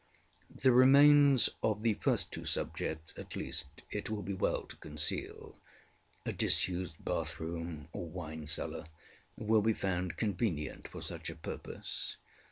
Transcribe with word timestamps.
The 0.49 0.71
remains 0.71 1.47
of 1.61 1.83
the 1.83 1.93
first 1.93 2.31
two 2.31 2.43
subjects, 2.45 3.13
at 3.19 3.35
least, 3.35 3.83
it 3.91 4.09
will 4.09 4.23
be 4.23 4.33
well 4.33 4.63
to 4.63 4.75
conceal: 4.77 5.59
a 6.25 6.33
disused 6.33 7.05
bathroom 7.05 7.87
or 7.93 8.09
wine 8.09 8.47
cellar 8.47 8.87
will 9.37 9.61
be 9.61 9.73
found 9.73 10.17
convenient 10.17 10.87
for 10.87 11.03
such 11.03 11.29
a 11.29 11.35
purpose. 11.35 12.17